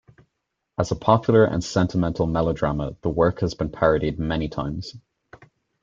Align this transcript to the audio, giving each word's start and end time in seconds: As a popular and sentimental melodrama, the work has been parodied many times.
As 0.79 0.89
a 0.91 0.95
popular 0.95 1.45
and 1.45 1.63
sentimental 1.63 2.25
melodrama, 2.25 2.95
the 3.01 3.09
work 3.09 3.41
has 3.41 3.53
been 3.53 3.69
parodied 3.69 4.17
many 4.17 4.49
times. 4.49 4.95